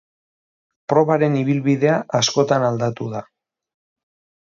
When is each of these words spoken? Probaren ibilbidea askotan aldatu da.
Probaren 0.93 1.35
ibilbidea 1.43 1.99
askotan 2.23 2.69
aldatu 2.73 3.15
da. 3.17 3.25